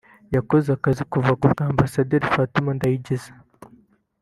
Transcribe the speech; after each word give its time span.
yakoze 0.35 0.67
akazi 0.77 1.03
kuva 1.11 1.31
ku 1.39 1.45
bwa 1.51 1.63
Ambasaderi 1.71 2.31
Fatuma 2.35 2.69
Ndangiza 2.77 3.31